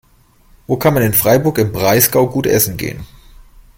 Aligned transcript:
Wo 0.65 0.77
kann 0.77 0.95
man 0.95 1.03
in 1.03 1.13
Freiburg 1.13 1.59
im 1.59 1.71
Breisgau 1.71 2.27
gut 2.27 2.47
essen 2.47 2.75
gehen? 2.75 3.05